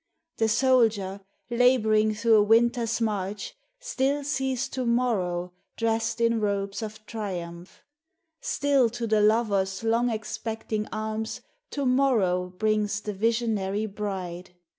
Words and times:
The 0.37 0.49
soldier, 0.49 1.21
laboring 1.51 2.15
through 2.15 2.33
a 2.37 2.41
winter's 2.41 2.99
march, 2.99 3.53
Still 3.79 4.23
sees 4.23 4.67
to 4.69 4.83
morrow 4.83 5.53
drest 5.77 6.19
in 6.19 6.39
robes 6.39 6.81
of 6.81 7.05
triumph; 7.05 7.83
Still 8.39 8.89
to 8.89 9.05
the 9.05 9.21
lover's 9.21 9.83
long 9.83 10.09
expecting 10.09 10.87
arms 10.91 11.41
To 11.69 11.85
morrow 11.85 12.47
brings 12.49 13.01
the 13.01 13.13
visionary 13.13 13.85
bride. 13.85 14.55